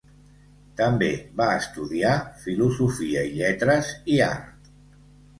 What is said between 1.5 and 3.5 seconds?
estudiar Filosofia i